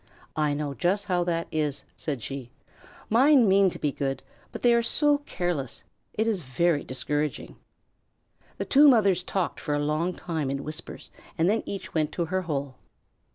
"I 0.35 0.55
know 0.55 0.73
just 0.73 1.05
how 1.05 1.23
that 1.25 1.47
is," 1.51 1.83
said 1.95 2.23
she. 2.23 2.49
"Mine 3.07 3.47
mean 3.47 3.69
to 3.69 3.77
be 3.77 3.91
good, 3.91 4.23
but 4.51 4.63
they 4.63 4.73
are 4.73 4.81
so 4.81 5.19
careless. 5.19 5.83
It 6.15 6.25
is 6.25 6.41
very 6.41 6.83
discouraging." 6.83 7.55
The 8.57 8.65
two 8.65 8.87
mothers 8.87 9.21
talked 9.21 9.59
for 9.59 9.75
a 9.75 9.85
long 9.85 10.13
time 10.15 10.49
in 10.49 10.63
whispers 10.63 11.11
and 11.37 11.47
then 11.47 11.61
each 11.67 11.93
went 11.93 12.11
to 12.13 12.25
her 12.33 12.41
hole. 12.41 12.77